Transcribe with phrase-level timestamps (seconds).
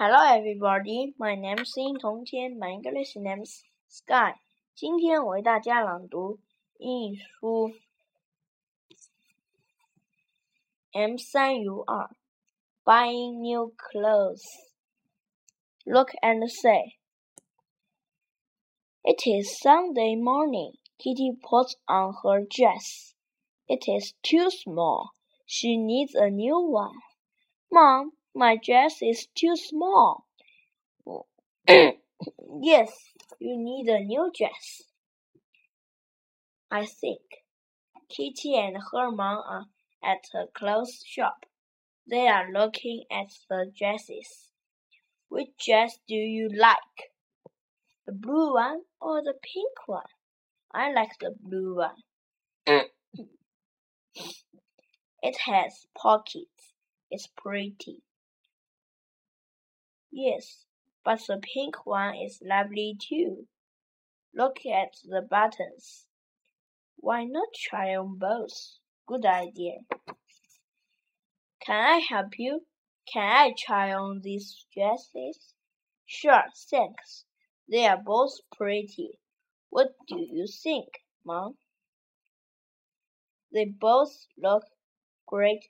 [0.00, 1.14] Hello, everybody.
[1.18, 2.58] My name is Yin Tongqian.
[2.58, 4.34] My English name is Sky.
[4.74, 6.38] 今天我为大家朗读
[6.78, 7.72] 英语书
[10.92, 12.10] M 三 U 二
[12.84, 14.42] Buying new clothes.
[15.84, 16.96] Look and say.
[19.02, 20.72] It is Sunday morning.
[20.98, 23.14] Kitty puts on her dress.
[23.68, 25.10] It is too small.
[25.46, 26.98] She needs a new one.
[27.70, 30.25] Mom, my dress is too small.
[31.67, 32.91] yes,
[33.39, 34.83] you need a new dress.
[36.69, 37.21] I think.
[38.09, 39.65] Kitty and her mom are
[40.03, 41.45] at a clothes shop.
[42.09, 44.51] They are looking at the dresses.
[45.29, 47.11] Which dress do you like?
[48.05, 50.03] The blue one or the pink one?
[50.73, 51.95] I like the blue one.
[55.21, 56.73] it has pockets.
[57.09, 58.03] It's pretty.
[60.11, 60.65] Yes,
[61.05, 63.47] but the pink one is lovely too.
[64.33, 66.05] Look at the buttons.
[66.97, 68.77] Why not try on both?
[69.07, 69.79] Good idea.
[71.65, 72.65] Can I help you?
[73.11, 75.53] Can I try on these dresses?
[76.05, 77.25] Sure, thanks.
[77.69, 79.19] They are both pretty.
[79.69, 80.89] What do you think,
[81.25, 81.57] Mom?
[83.53, 84.63] They both look
[85.25, 85.69] great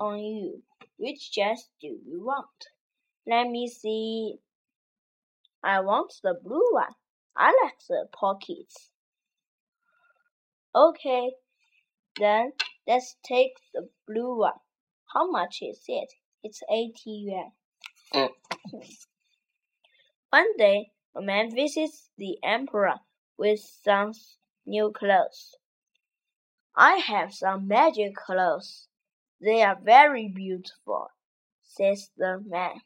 [0.00, 0.62] on you.
[0.98, 2.66] Which dress do you want?
[3.24, 4.38] Let me see.
[5.62, 6.94] I want the blue one.
[7.36, 8.90] I like the pockets.
[10.74, 11.32] Okay,
[12.18, 12.52] then
[12.86, 14.58] let's take the blue one.
[15.14, 16.12] How much is it?
[16.42, 17.52] It's 80 yuan.
[20.30, 22.96] one day, a man visits the emperor
[23.36, 24.14] with some
[24.66, 25.54] new clothes.
[26.74, 28.87] I have some magic clothes.
[29.40, 31.10] They are very beautiful,
[31.62, 32.80] says the man.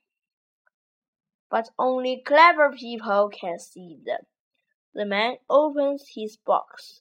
[1.51, 4.27] But only clever people can see them.
[4.95, 7.01] The man opens his box.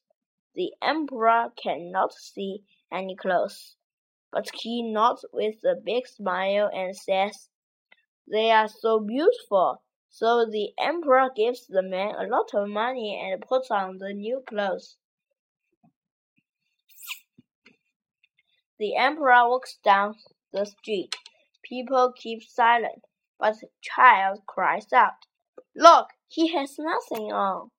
[0.54, 3.76] The emperor cannot see any clothes,
[4.32, 7.50] but he nods with a big smile and says,
[8.28, 9.84] They are so beautiful.
[10.10, 14.42] So the emperor gives the man a lot of money and puts on the new
[14.48, 14.98] clothes.
[18.82, 20.16] The emperor walks down
[20.52, 21.16] the street.
[21.62, 23.06] People keep silent,
[23.38, 25.28] but the child cries out,
[25.76, 27.70] Look, he has nothing on.